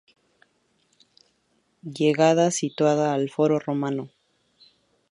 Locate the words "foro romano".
3.29-4.09